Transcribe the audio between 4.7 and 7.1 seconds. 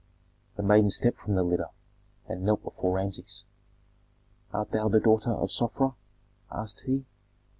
thou the daughter of Sofra?" asked he.